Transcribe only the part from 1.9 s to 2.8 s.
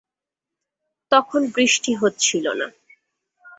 হচ্ছিল না।